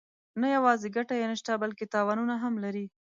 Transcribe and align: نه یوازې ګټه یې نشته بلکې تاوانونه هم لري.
نه 0.41 0.47
یوازې 0.55 0.87
ګټه 0.95 1.13
یې 1.19 1.25
نشته 1.31 1.51
بلکې 1.63 1.85
تاوانونه 1.93 2.35
هم 2.43 2.53
لري. 2.63 2.85